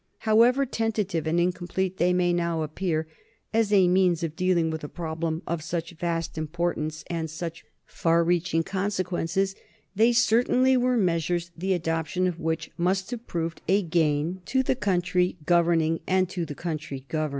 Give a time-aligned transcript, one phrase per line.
[0.21, 3.07] However tentative and incomplete they may now appear
[3.53, 8.23] as a means of dealing with a problem of such vast importance and such far
[8.23, 9.53] reaching consequences,
[9.95, 14.75] they certainly were measures the adoption of which must have proved a gain to the
[14.75, 17.29] country governing and to the country governed.